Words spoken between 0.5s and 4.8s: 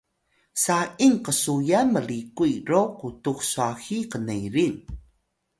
saying qsuyan mlikuy ro qutux swahi knerin